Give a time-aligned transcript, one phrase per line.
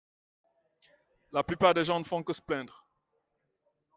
[1.31, 2.87] La plupart des gens ne font que se plaindre.